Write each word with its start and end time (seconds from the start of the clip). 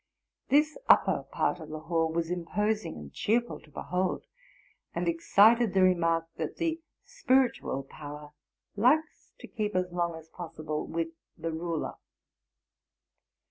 This 0.49 0.79
upper 0.89 1.25
part 1.31 1.59
of 1.59 1.69
the 1.69 1.81
hall 1.81 2.11
was 2.11 2.31
imposing 2.31 2.95
and 2.97 3.13
cheerful 3.13 3.59
to 3.59 3.69
behold, 3.69 4.25
and 4.95 5.07
excited 5.07 5.75
the 5.75 5.83
remark 5.83 6.27
that 6.37 6.57
the 6.57 6.81
spiritual 7.05 7.83
power 7.83 8.31
likes 8.75 9.31
to 9.41 9.47
keep 9.47 9.75
as 9.75 9.91
long 9.91 10.15
as 10.15 10.27
possible 10.27 10.87
with 10.87 11.09
the 11.37 11.51
ruler. 11.51 11.97